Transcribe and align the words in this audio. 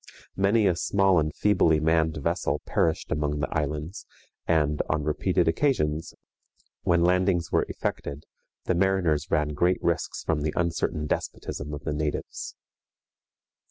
Many 0.35 0.65
a 0.65 0.75
small 0.75 1.19
and 1.19 1.31
feebly 1.31 1.79
manned 1.79 2.17
vessel 2.17 2.59
perished 2.65 3.11
among 3.11 3.39
the 3.39 3.55
islands, 3.55 4.07
and, 4.47 4.81
on 4.89 5.03
repeated 5.03 5.47
occasions, 5.47 6.15
when 6.81 7.03
landings 7.03 7.51
were 7.51 7.67
effected, 7.69 8.23
the 8.65 8.73
mariners 8.73 9.29
ran 9.29 9.49
great 9.49 9.77
risks 9.79 10.23
from 10.23 10.41
the 10.41 10.53
uncertain 10.55 11.05
despotism 11.05 11.71
of 11.71 11.83
the 11.83 11.93
natives. 11.93 12.55